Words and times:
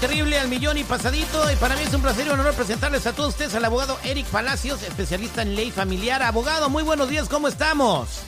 terrible 0.00 0.38
al 0.38 0.48
millón 0.48 0.78
y 0.78 0.84
pasadito. 0.84 1.50
Y 1.52 1.56
para 1.56 1.76
mí 1.76 1.82
es 1.82 1.92
un 1.92 2.02
placer 2.02 2.26
y 2.26 2.30
un 2.30 2.40
honor 2.40 2.54
presentarles 2.54 3.06
a 3.06 3.12
todos 3.12 3.30
ustedes 3.30 3.54
al 3.54 3.64
abogado 3.64 3.98
Eric 4.02 4.26
Palacios, 4.26 4.82
especialista 4.82 5.42
en 5.42 5.54
ley 5.54 5.70
familiar. 5.70 6.22
Abogado, 6.22 6.70
muy 6.70 6.82
buenos 6.82 7.10
días, 7.10 7.28
¿cómo 7.28 7.48
estamos? 7.48 8.22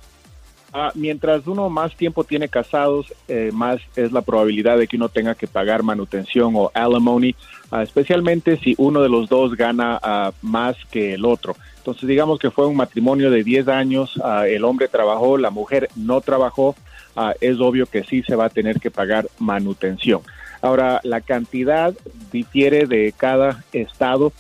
Ah, 0.75 0.91
mientras 0.95 1.47
uno 1.47 1.69
más 1.69 1.95
tiempo 1.97 2.25
tiene 2.25 2.49
casados, 2.49 3.13
eh, 3.29 3.51
más 3.53 3.79
es 3.95 4.11
la 4.11 4.23
probabilidad 4.23 4.79
de 4.79 4.89
que 4.89 4.97
uno 4.97 5.11
tenga 5.11 5.35
que 5.35 5.47
pagar 5.47 5.83
manutención 5.83 6.55
o 6.57 6.71
alimony, 6.73 7.35
ah, 7.71 7.83
especialmente 7.83 8.57
si 8.57 8.75
uno 8.79 9.03
de 9.03 9.11
los 9.11 9.29
dos 9.29 9.55
gana 9.55 10.01
ah, 10.03 10.33
más 10.41 10.77
que 10.91 11.13
el 11.13 11.27
otro. 11.27 11.57
Entonces, 11.77 12.09
digamos 12.09 12.39
que 12.39 12.51
fue 12.51 12.67
un 12.67 12.77
matrimonio 12.77 13.31
de 13.31 13.45
10 13.45 13.69
años, 13.69 14.19
el 14.47 14.65
hombre 14.65 14.87
trabajó, 14.87 15.37
la 15.37 15.51
mujer 15.51 15.89
no 15.97 16.21
trabajó, 16.21 16.77
es 17.41 17.59
obvio 17.59 17.87
que 17.87 18.05
sí 18.05 18.23
se 18.23 18.37
va 18.37 18.45
a 18.45 18.51
tener 18.51 18.79
que 18.79 18.93
pagar 18.93 19.29
manutención. 19.41 20.21
Ahora, 20.61 21.01
la 21.03 21.21
cantidad 21.23 21.93
difiere 22.31 22.87
de 22.87 23.13
cada 23.17 23.65
estado, 23.73 24.33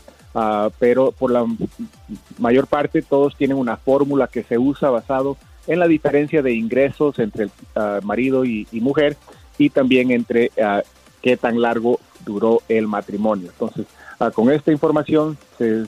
pero 0.78 1.10
por 1.10 1.32
la 1.32 1.44
mayor 2.38 2.68
parte 2.68 3.02
todos 3.02 3.36
tienen 3.36 3.56
una 3.56 3.76
fórmula 3.76 4.28
que 4.28 4.44
se 4.44 4.56
usa 4.56 4.90
basado 4.90 5.36
la 5.66 5.86
diferencia 5.86 6.42
de 6.42 6.52
ingresos 6.54 7.18
entre 7.18 7.44
el 7.44 7.50
marido 8.02 8.44
y, 8.44 8.66
mujer 8.72 9.16
y 9.58 9.70
también 9.70 10.10
entre 10.10 10.50
qué 11.20 11.36
tan 11.36 11.60
largo 11.60 12.00
duró 12.24 12.62
el 12.68 12.88
matrimonio. 12.88 13.50
Entonces, 13.50 13.86
con 14.34 14.50
esta 14.50 14.72
información 14.72 15.38
se 15.58 15.84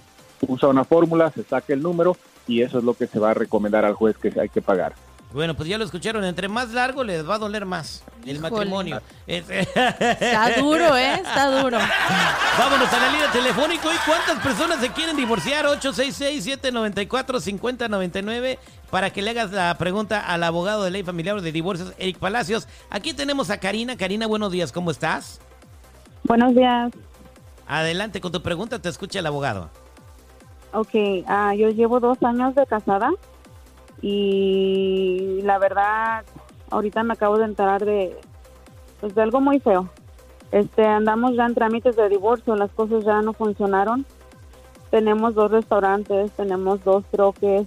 usa 0.46 0.68
una 0.68 0.84
fórmula, 0.84 1.30
se 1.30 1.42
saca 1.44 1.72
el 1.72 1.82
número 1.82 2.16
y 2.46 2.62
eso 2.62 2.78
es 2.78 2.84
lo 2.84 2.94
que 2.94 3.06
se 3.06 3.18
va 3.18 3.30
a 3.30 3.34
recomendar 3.34 3.84
al 3.84 3.94
juez 3.94 4.16
que 4.16 4.32
hay 4.38 4.48
que 4.48 4.62
pagar. 4.62 4.94
Bueno, 5.34 5.54
pues 5.54 5.68
ya 5.68 5.76
lo 5.78 5.84
escucharon, 5.84 6.24
entre 6.24 6.46
más 6.46 6.72
largo 6.72 7.02
les 7.02 7.28
va 7.28 7.34
a 7.34 7.38
doler 7.38 7.66
más 7.66 8.04
el 8.24 8.38
matrimonio. 8.38 9.02
Está 9.26 10.60
duro, 10.60 10.96
¿eh? 10.96 11.14
Está 11.14 11.60
duro. 11.60 11.78
Vámonos 12.58 12.92
a 12.92 13.00
la 13.00 13.10
línea 13.10 13.32
telefónica. 13.32 13.92
¿Y 13.92 13.96
cuántas 14.06 14.38
personas 14.40 14.78
se 14.78 14.90
quieren 14.90 15.16
divorciar? 15.16 15.66
866-794-5099 15.66 18.58
para 18.92 19.10
que 19.10 19.22
le 19.22 19.30
hagas 19.30 19.50
la 19.50 19.76
pregunta 19.76 20.20
al 20.20 20.44
abogado 20.44 20.84
de 20.84 20.92
ley 20.92 21.02
familiar 21.02 21.40
de 21.40 21.50
divorcios, 21.50 21.94
Eric 21.98 22.18
Palacios. 22.18 22.68
Aquí 22.88 23.12
tenemos 23.12 23.50
a 23.50 23.58
Karina. 23.58 23.96
Karina, 23.96 24.28
buenos 24.28 24.52
días, 24.52 24.70
¿cómo 24.70 24.92
estás? 24.92 25.40
Buenos 26.22 26.54
días. 26.54 26.92
Adelante 27.66 28.20
con 28.20 28.30
tu 28.30 28.40
pregunta, 28.40 28.78
te 28.78 28.88
escucha 28.88 29.18
el 29.18 29.26
abogado. 29.26 29.68
Ok, 30.72 30.94
uh, 30.94 31.52
yo 31.56 31.70
llevo 31.70 31.98
dos 31.98 32.22
años 32.22 32.54
de 32.54 32.64
casada 32.66 33.10
y 34.06 35.40
la 35.44 35.56
verdad, 35.56 36.26
ahorita 36.68 37.02
me 37.04 37.14
acabo 37.14 37.38
de 37.38 37.46
enterar 37.46 37.86
de, 37.86 38.14
pues, 39.00 39.14
de 39.14 39.22
algo 39.22 39.40
muy 39.40 39.60
feo. 39.60 39.88
Este, 40.52 40.84
andamos 40.84 41.34
ya 41.36 41.46
en 41.46 41.54
trámites 41.54 41.96
de 41.96 42.10
divorcio, 42.10 42.54
las 42.54 42.70
cosas 42.72 43.02
ya 43.02 43.22
no 43.22 43.32
funcionaron. 43.32 44.04
Tenemos 44.90 45.34
dos 45.34 45.50
restaurantes, 45.50 46.32
tenemos 46.32 46.84
dos 46.84 47.02
troques, 47.06 47.66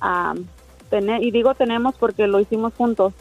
um, 0.00 0.44
y 1.20 1.30
digo 1.32 1.56
tenemos 1.56 1.96
porque 1.96 2.28
lo 2.28 2.38
hicimos 2.38 2.72
juntos. 2.74 3.12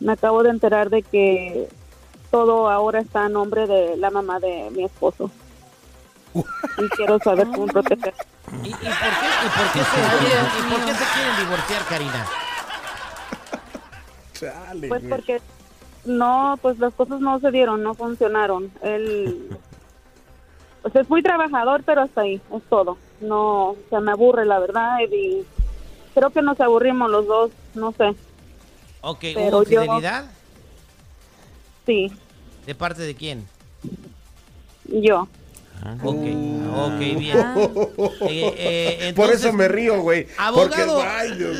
Me 0.00 0.14
acabo 0.14 0.42
de 0.42 0.50
enterar 0.50 0.90
de 0.90 1.04
que 1.04 1.68
todo 2.32 2.68
ahora 2.68 2.98
está 2.98 3.26
a 3.26 3.28
nombre 3.28 3.68
de 3.68 3.96
la 3.96 4.10
mamá 4.10 4.40
de 4.40 4.70
mi 4.72 4.82
esposo. 4.82 5.30
Y 6.78 6.88
quiero 6.96 7.18
saber 7.18 7.46
cómo 7.48 7.66
proteger. 7.66 8.14
¿Y, 8.62 8.70
por, 8.70 8.80
qué, 8.80 8.86
y, 8.86 9.48
por, 9.48 9.72
qué 9.72 9.80
se, 9.80 9.98
¿Y 10.58 10.70
por 10.70 10.84
qué 10.84 10.94
se 10.94 11.04
quieren 11.14 11.36
divorciar, 11.38 11.84
Karina? 11.88 12.26
pues 14.88 15.02
porque 15.08 15.40
no, 16.04 16.58
pues 16.60 16.78
las 16.78 16.92
cosas 16.94 17.20
no 17.20 17.40
se 17.40 17.50
dieron, 17.50 17.82
no 17.82 17.94
funcionaron. 17.94 18.70
Él, 18.82 19.56
pues 20.82 20.94
es 20.94 21.08
muy 21.08 21.22
trabajador, 21.22 21.82
pero 21.84 22.02
hasta 22.02 22.22
ahí, 22.22 22.40
es 22.54 22.62
todo. 22.68 22.98
No, 23.20 23.76
se 23.90 23.98
me 24.00 24.12
aburre 24.12 24.44
la 24.44 24.58
verdad 24.58 24.98
y 25.10 25.44
creo 26.14 26.30
que 26.30 26.42
nos 26.42 26.60
aburrimos 26.60 27.10
los 27.10 27.26
dos, 27.26 27.50
no 27.74 27.92
sé. 27.92 28.14
Ok, 29.00 29.20
pero 29.34 29.58
¿hubo 29.58 29.64
fidelidad? 29.64 30.30
sí. 31.86 32.12
¿De 32.66 32.74
parte 32.74 33.02
de 33.02 33.14
quién? 33.14 33.46
Yo. 34.84 35.28
Ok, 36.02 36.26
ok, 36.74 36.98
bien. 37.18 37.38
Eh, 38.28 39.08
eh, 39.08 39.12
Por 39.14 39.30
eso 39.30 39.52
me 39.52 39.68
río, 39.68 40.00
güey. 40.00 40.26
Abogado, 40.38 41.02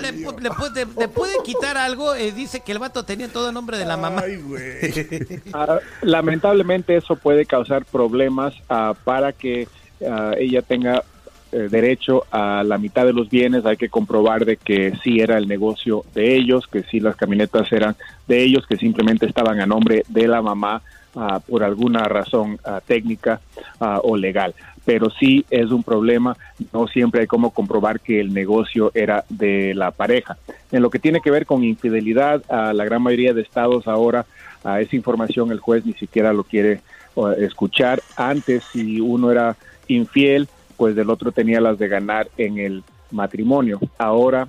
le, 0.01 1.09
puede, 1.09 1.35
quitar 1.45 1.77
algo? 1.77 2.15
Eh, 2.15 2.33
dice 2.33 2.61
que 2.61 2.73
el 2.73 2.79
vato 2.79 3.05
tenía 3.05 3.29
todo 3.29 3.49
el 3.49 3.55
nombre 3.55 3.79
de 3.79 3.85
la 3.85 3.97
mamá. 3.97 4.23
Ay, 4.25 4.39
ah, 5.53 5.79
lamentablemente 6.03 6.97
eso 6.97 7.17
puede 7.17 7.47
causar 7.47 7.85
problemas 7.85 8.55
ah, 8.69 8.95
para 9.05 9.33
que 9.33 9.69
ah, 10.07 10.33
ella 10.39 10.63
tenga 10.63 11.05
derecho 11.51 12.25
a 12.31 12.63
la 12.65 12.79
mitad 12.79 13.07
de 13.07 13.13
los 13.13 13.31
bienes. 13.31 13.65
Hay 13.65 13.77
que 13.77 13.89
comprobar 13.89 14.45
de 14.45 14.57
que 14.57 14.93
sí 15.03 15.21
era 15.21 15.39
el 15.39 15.49
negocio 15.49 16.05
de 16.15 16.37
ellos, 16.37 16.67
que 16.67 16.83
sí 16.83 17.01
las 17.01 17.17
camionetas 17.17 17.71
eran 17.73 17.97
de 18.27 18.43
ellos, 18.43 18.67
que 18.67 18.77
simplemente 18.77 19.27
estaban 19.27 19.61
a 19.61 19.67
nombre 19.67 20.05
de 20.09 20.29
la 20.29 20.43
mamá 20.43 20.83
Por 21.47 21.65
alguna 21.65 22.05
razón 22.05 22.59
ah, 22.65 22.81
técnica 22.85 23.41
ah, 23.81 24.01
o 24.03 24.17
legal. 24.17 24.55
Pero 24.85 25.11
sí 25.11 25.45
es 25.51 25.71
un 25.71 25.83
problema, 25.83 26.37
no 26.73 26.87
siempre 26.87 27.23
hay 27.23 27.27
como 27.27 27.51
comprobar 27.51 28.01
que 28.01 28.21
el 28.21 28.33
negocio 28.33 28.93
era 28.95 29.25
de 29.29 29.75
la 29.75 29.91
pareja. 29.91 30.37
En 30.71 30.83
lo 30.83 30.91
que 30.91 30.99
tiene 30.99 31.21
que 31.21 31.31
ver 31.31 31.47
con 31.47 31.65
infidelidad, 31.65 32.45
la 32.49 32.85
gran 32.85 33.03
mayoría 33.03 33.35
de 33.35 33.43
estados 33.43 33.89
ahora 33.89 34.27
esa 34.81 34.95
información 34.95 35.51
el 35.51 35.59
juez 35.59 35.85
ni 35.85 35.93
siquiera 35.95 36.33
lo 36.33 36.45
quiere 36.45 36.83
escuchar. 37.39 38.01
Antes, 38.17 38.63
si 38.73 39.01
uno 39.01 39.33
era 39.33 39.57
infiel, 39.89 40.49
pues 40.77 40.95
del 40.95 41.11
otro 41.11 41.33
tenía 41.33 41.61
las 41.61 41.79
de 41.79 41.89
ganar 41.89 42.29
en 42.37 42.59
el 42.59 42.85
matrimonio. 43.11 43.81
Ahora 43.99 44.47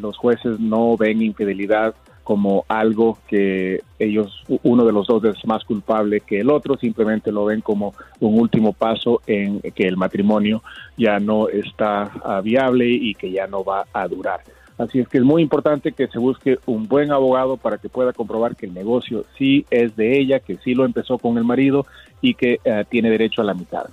los 0.00 0.16
jueces 0.16 0.58
no 0.58 0.96
ven 0.96 1.22
infidelidad 1.22 1.94
como 2.30 2.64
algo 2.68 3.18
que 3.26 3.82
ellos, 3.98 4.44
uno 4.62 4.84
de 4.84 4.92
los 4.92 5.08
dos 5.08 5.24
es 5.24 5.44
más 5.46 5.64
culpable 5.64 6.20
que 6.20 6.38
el 6.38 6.48
otro, 6.48 6.76
simplemente 6.76 7.32
lo 7.32 7.46
ven 7.46 7.60
como 7.60 7.92
un 8.20 8.38
último 8.38 8.72
paso 8.72 9.20
en 9.26 9.60
que 9.60 9.88
el 9.88 9.96
matrimonio 9.96 10.62
ya 10.96 11.18
no 11.18 11.48
está 11.48 12.02
ah, 12.22 12.40
viable 12.40 12.88
y 12.88 13.16
que 13.16 13.32
ya 13.32 13.48
no 13.48 13.64
va 13.64 13.84
a 13.92 14.06
durar. 14.06 14.42
Así 14.78 15.00
es 15.00 15.08
que 15.08 15.18
es 15.18 15.24
muy 15.24 15.42
importante 15.42 15.90
que 15.90 16.06
se 16.06 16.20
busque 16.20 16.60
un 16.66 16.86
buen 16.86 17.10
abogado 17.10 17.56
para 17.56 17.78
que 17.78 17.88
pueda 17.88 18.12
comprobar 18.12 18.54
que 18.54 18.66
el 18.66 18.74
negocio 18.74 19.24
sí 19.36 19.66
es 19.68 19.96
de 19.96 20.16
ella, 20.16 20.38
que 20.38 20.56
sí 20.58 20.76
lo 20.76 20.84
empezó 20.84 21.18
con 21.18 21.36
el 21.36 21.42
marido 21.42 21.84
y 22.20 22.34
que 22.34 22.60
ah, 22.64 22.84
tiene 22.88 23.10
derecho 23.10 23.42
a 23.42 23.44
la 23.44 23.54
mitad. 23.54 23.86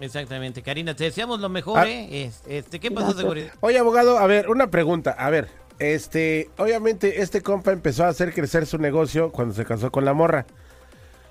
Exactamente, 0.00 0.62
Karina, 0.62 0.94
te 0.94 1.04
deseamos 1.04 1.38
lo 1.38 1.50
mejor, 1.50 1.80
ah. 1.80 1.86
¿eh? 1.86 2.30
Este, 2.48 2.80
¿Qué 2.80 2.90
pasó, 2.90 3.12
seguridad? 3.12 3.52
Oye, 3.60 3.76
abogado, 3.76 4.16
a 4.16 4.26
ver, 4.26 4.48
una 4.48 4.70
pregunta, 4.70 5.10
a 5.10 5.28
ver, 5.28 5.48
este, 5.78 6.50
obviamente 6.58 7.22
este 7.22 7.42
compa 7.42 7.72
empezó 7.72 8.04
a 8.04 8.08
hacer 8.08 8.32
crecer 8.32 8.66
su 8.66 8.78
negocio 8.78 9.30
cuando 9.30 9.54
se 9.54 9.64
casó 9.64 9.90
con 9.90 10.04
la 10.04 10.14
morra. 10.14 10.46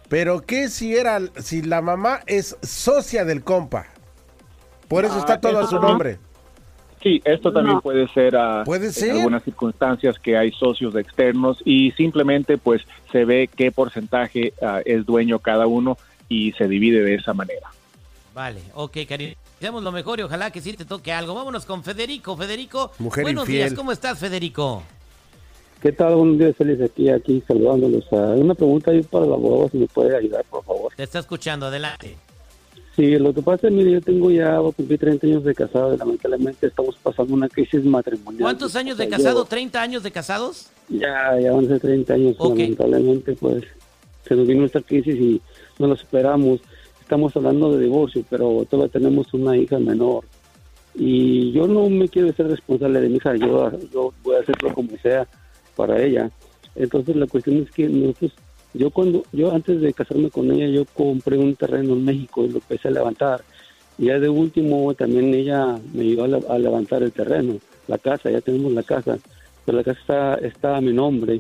Pero 0.10 0.42
¿qué 0.42 0.70
si 0.70 0.96
era, 0.96 1.20
si 1.38 1.62
la 1.62 1.82
mamá 1.82 2.22
es 2.28 2.58
socia 2.62 3.26
del 3.26 3.44
compa? 3.44 3.88
Por 4.88 5.04
eso 5.04 5.18
está 5.20 5.34
ah, 5.34 5.42
todo 5.42 5.60
a 5.60 5.68
su 5.68 5.80
nombre. 5.80 6.18
Sí, 7.04 7.22
esto 7.26 7.52
también 7.52 7.80
puede 7.82 8.08
ser, 8.08 8.36
uh, 8.36 8.64
¿Puede 8.66 8.92
ser 8.92 9.10
en 9.10 9.18
algunas 9.18 9.44
circunstancias 9.44 10.18
que 10.18 10.36
hay 10.36 10.52
socios 10.52 10.96
externos 10.96 11.62
y 11.64 11.92
simplemente 11.92 12.58
pues 12.58 12.82
se 13.12 13.24
ve 13.26 13.50
qué 13.54 13.72
porcentaje 13.72 14.54
ah, 14.62 14.82
es 14.84 15.06
dueño 15.06 15.40
cada 15.40 15.68
uno 15.68 15.98
y 16.28 16.54
se 16.54 16.68
divide 16.68 17.02
de 17.04 17.16
esa 17.16 17.34
manera. 17.34 17.68
Vale, 18.38 18.62
ok, 18.76 18.98
cariño. 19.10 19.34
Deseamos 19.56 19.82
lo 19.82 19.92
mejor 19.92 20.20
y 20.20 20.22
ojalá 20.22 20.52
que 20.52 20.62
sí 20.62 20.72
te 20.74 20.86
toque 20.86 21.12
algo. 21.12 21.34
Vámonos 21.34 21.66
con 21.66 21.84
Federico. 21.84 22.38
Federico, 22.38 22.92
buenos 23.00 23.48
días. 23.48 23.74
¿Cómo 23.74 23.92
estás, 23.92 24.20
Federico? 24.20 24.84
¿Qué 25.82 25.92
tal? 25.92 26.14
Buenos 26.14 26.38
días, 26.38 26.56
feliz 26.56 26.80
aquí, 26.80 27.10
aquí 27.10 27.42
saludándolos. 27.48 28.06
Uh, 28.12 28.40
una 28.40 28.54
pregunta 28.54 28.92
ahí 28.92 29.02
para 29.02 29.26
la 29.26 29.34
abogado, 29.34 29.70
si 29.70 29.80
me 29.80 29.88
puede 29.88 30.16
ayudar, 30.16 30.46
por 30.52 30.64
favor. 30.64 30.94
Te 30.96 31.02
está 31.02 31.18
escuchando, 31.18 31.66
adelante. 31.66 32.16
Sí, 32.96 33.18
lo 33.18 33.34
que 33.34 33.42
pasa 33.42 33.70
es 33.70 33.74
que 33.74 33.92
yo 33.92 34.02
tengo 34.02 34.30
ya, 34.30 34.60
voy 34.60 34.72
30 34.72 35.26
años 35.26 35.44
de 35.44 35.56
casado 35.56 35.96
y 35.96 35.98
lamentablemente 35.98 36.68
estamos 36.68 36.96
pasando 37.02 37.34
una 37.34 37.50
crisis 37.50 37.84
matrimonial. 37.84 38.44
¿Cuántos 38.44 38.76
años 38.76 39.00
de 39.00 39.10
casado? 39.10 39.48
¿30 39.48 39.78
años 39.78 40.04
de 40.04 40.12
casados? 40.12 40.70
Ya, 40.90 41.40
ya 41.42 41.52
van 41.54 41.66
a 41.66 41.70
ser 41.70 41.80
30 41.80 42.14
años. 42.14 42.36
Lamentablemente, 42.40 43.34
pues, 43.34 43.64
se 44.28 44.36
nos 44.36 44.46
vino 44.46 44.64
esta 44.64 44.82
crisis 44.82 45.16
y 45.16 45.42
no 45.80 45.88
lo 45.88 45.96
esperamos 45.96 46.60
estamos 47.08 47.34
hablando 47.38 47.72
de 47.72 47.86
divorcio, 47.86 48.22
pero 48.30 48.66
todavía 48.70 48.92
tenemos 48.92 49.34
una 49.34 49.56
hija 49.56 49.80
menor. 49.80 50.26
Y 50.94 51.54
yo 51.54 51.66
no 51.66 51.90
me 51.90 52.10
quiero 52.10 52.34
ser 52.34 52.50
responsable 52.50 53.00
de 53.00 53.08
mi 53.08 53.16
hija, 53.16 53.34
yo, 53.38 53.72
yo 53.94 54.14
voy 54.24 54.36
a 54.36 54.40
hacerlo 54.40 54.74
como 54.74 54.90
sea 55.02 55.26
para 55.78 56.04
ella. 56.04 56.30
Entonces 56.76 57.16
la 57.16 57.26
cuestión 57.26 57.64
es 57.64 57.72
que 57.72 57.88
nosotros, 57.88 58.34
yo 58.74 58.90
cuando, 58.90 59.24
yo 59.32 59.54
antes 59.54 59.80
de 59.80 59.94
casarme 59.94 60.30
con 60.30 60.52
ella, 60.52 60.68
yo 60.68 60.84
compré 60.84 61.38
un 61.38 61.56
terreno 61.56 61.94
en 61.94 62.04
México 62.04 62.44
y 62.44 62.50
lo 62.50 62.58
empecé 62.58 62.90
a 62.90 62.92
levantar. 62.92 63.42
Ya 63.98 64.20
de 64.20 64.28
último 64.28 64.94
también 64.94 65.34
ella 65.34 65.80
me 65.94 66.02
ayudó 66.02 66.26
a, 66.52 66.60
levantar 66.60 67.04
el 67.04 67.14
terreno, 67.14 67.54
la 67.88 68.00
casa, 68.00 68.30
ya 68.30 68.42
tenemos 68.42 68.74
la 68.74 68.84
casa, 68.84 69.18
pero 69.66 69.78
la 69.78 69.84
casa 69.86 70.00
está, 70.02 70.36
está 70.46 70.76
a 70.76 70.82
mi 70.82 70.92
nombre 70.92 71.40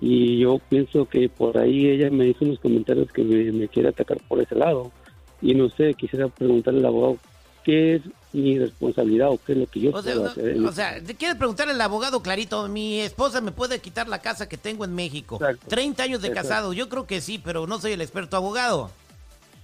y 0.00 0.38
yo 0.40 0.58
pienso 0.68 1.06
que 1.06 1.28
por 1.28 1.58
ahí 1.58 1.88
ella 1.88 2.10
me 2.10 2.28
hizo 2.28 2.44
unos 2.44 2.58
comentarios 2.58 3.10
que 3.12 3.22
me, 3.22 3.68
quiere 3.68 3.88
atacar 3.88 4.18
por 4.28 4.40
ese 4.40 4.54
lado 4.54 4.92
y 5.40 5.54
no 5.54 5.68
sé, 5.70 5.94
quisiera 5.94 6.28
preguntarle 6.28 6.80
al 6.80 6.86
abogado 6.86 7.18
qué 7.64 7.96
es 7.96 8.02
mi 8.32 8.58
responsabilidad 8.58 9.30
o 9.30 9.38
qué 9.38 9.52
es 9.52 9.58
lo 9.58 9.66
que 9.66 9.80
yo 9.80 9.92
puedo 9.92 10.26
hacer. 10.26 10.58
O 10.64 10.72
sea, 10.72 11.02
quiere 11.18 11.34
preguntarle 11.34 11.72
al 11.72 11.80
abogado 11.80 12.20
clarito, 12.22 12.68
mi 12.68 13.00
esposa 13.00 13.40
me 13.40 13.52
puede 13.52 13.80
quitar 13.80 14.08
la 14.08 14.20
casa 14.20 14.48
que 14.48 14.58
tengo 14.58 14.84
en 14.84 14.94
México. 14.94 15.38
30 15.68 16.02
años 16.02 16.22
de 16.22 16.30
casado, 16.32 16.72
yo 16.72 16.88
creo 16.88 17.06
que 17.06 17.20
sí, 17.20 17.40
pero 17.42 17.66
no 17.66 17.80
soy 17.80 17.92
el 17.92 18.00
experto 18.00 18.36
abogado. 18.36 18.90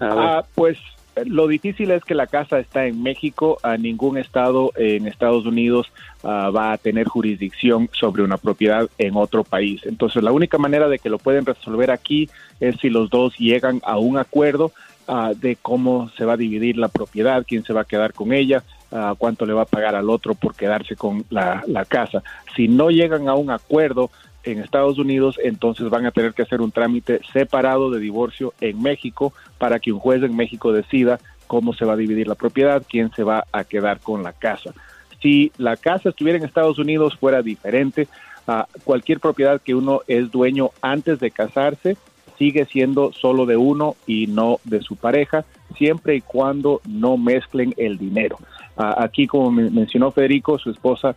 Ah, 0.00 0.44
pues 0.55 0.78
lo 1.26 1.47
difícil 1.47 1.91
es 1.91 2.05
que 2.05 2.14
la 2.14 2.26
casa 2.26 2.59
está 2.59 2.87
en 2.87 3.03
México, 3.03 3.59
a 3.62 3.76
ningún 3.76 4.19
estado 4.19 4.73
en 4.76 5.06
Estados 5.06 5.44
Unidos 5.47 5.93
ah, 6.23 6.50
va 6.55 6.73
a 6.73 6.79
tener 6.79 7.06
jurisdicción 7.06 7.91
sobre 7.93 8.23
una 8.23 8.38
propiedad 8.38 8.88
en 8.99 9.17
otro 9.17 9.44
país. 9.44 9.82
Entonces, 9.85 10.23
la 10.23 10.32
única 10.32 10.59
manera 10.59 10.88
de 10.88 10.99
que 10.99 11.11
lo 11.11 11.19
pueden 11.19 11.44
resolver 11.44 11.91
aquí 11.91 12.31
es 12.61 12.76
si 12.81 12.88
los 12.88 13.11
dos 13.11 13.37
llegan 13.38 13.81
a 13.85 13.99
un 13.99 14.17
acuerdo 14.17 14.73
ah, 15.06 15.32
de 15.37 15.56
cómo 15.56 16.09
se 16.17 16.25
va 16.25 16.35
a 16.35 16.38
dividir 16.38 16.79
la 16.79 16.88
propiedad, 16.88 17.44
quién 17.47 17.64
se 17.64 17.73
va 17.73 17.82
a 17.82 17.87
quedar 17.87 18.14
con 18.14 18.32
ella, 18.32 18.62
ah, 18.91 19.14
cuánto 19.19 19.44
le 19.44 19.53
va 19.53 19.62
a 19.62 19.67
pagar 19.67 19.94
al 19.94 20.09
otro 20.09 20.35
por 20.35 20.55
quedarse 20.55 20.97
con 20.97 21.25
la, 21.29 21.62
la 21.67 21.85
casa. 21.85 22.23
Si 22.56 22.69
no 22.69 22.91
llegan 22.91 23.29
a 23.29 23.35
un 23.35 23.50
acuerdo, 23.50 24.11
en 24.44 24.58
Estados 24.58 24.98
Unidos, 24.98 25.38
entonces 25.42 25.88
van 25.88 26.06
a 26.06 26.10
tener 26.10 26.34
que 26.34 26.42
hacer 26.42 26.60
un 26.60 26.72
trámite 26.72 27.20
separado 27.32 27.90
de 27.90 28.00
divorcio 28.00 28.54
en 28.60 28.82
México 28.82 29.32
para 29.58 29.78
que 29.78 29.92
un 29.92 29.98
juez 29.98 30.22
en 30.22 30.36
México 30.36 30.72
decida 30.72 31.20
cómo 31.46 31.74
se 31.74 31.84
va 31.84 31.94
a 31.94 31.96
dividir 31.96 32.28
la 32.28 32.34
propiedad, 32.34 32.82
quién 32.88 33.10
se 33.12 33.24
va 33.24 33.44
a 33.52 33.64
quedar 33.64 34.00
con 34.00 34.22
la 34.22 34.32
casa. 34.32 34.72
Si 35.20 35.52
la 35.58 35.76
casa 35.76 36.08
estuviera 36.08 36.38
en 36.38 36.44
Estados 36.44 36.78
Unidos 36.78 37.16
fuera 37.16 37.42
diferente, 37.42 38.08
a 38.46 38.66
cualquier 38.84 39.20
propiedad 39.20 39.60
que 39.60 39.74
uno 39.74 40.00
es 40.08 40.30
dueño 40.30 40.70
antes 40.80 41.20
de 41.20 41.30
casarse 41.30 41.96
sigue 42.38 42.64
siendo 42.64 43.12
solo 43.12 43.46
de 43.46 43.56
uno 43.56 43.94
y 44.04 44.26
no 44.26 44.58
de 44.64 44.80
su 44.80 44.96
pareja, 44.96 45.44
siempre 45.76 46.16
y 46.16 46.20
cuando 46.20 46.80
no 46.88 47.16
mezclen 47.16 47.72
el 47.76 47.98
dinero. 47.98 48.36
aquí, 48.76 49.28
como 49.28 49.52
mencionó 49.52 50.10
Federico, 50.10 50.58
su 50.58 50.70
esposa 50.70 51.14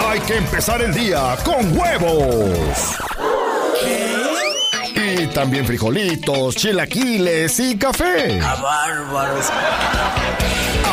Hay 0.07 0.21
que 0.21 0.37
empezar 0.37 0.81
el 0.81 0.95
día 0.95 1.37
con 1.45 1.77
huevos. 1.77 3.08
También 5.35 5.65
frijolitos, 5.65 6.57
chilaquiles 6.57 7.61
y 7.61 7.77
café. 7.77 8.41
¡A 8.41 8.55
bárbaros! 8.57 9.47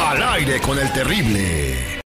Al 0.08 0.24
aire 0.24 0.60
con 0.62 0.78
el 0.78 0.92
terrible. 0.94 1.96